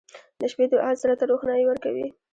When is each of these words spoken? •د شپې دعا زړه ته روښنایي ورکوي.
•د 0.39 0.41
شپې 0.51 0.65
دعا 0.71 0.89
زړه 1.01 1.15
ته 1.19 1.25
روښنایي 1.31 1.65
ورکوي. 1.67 2.07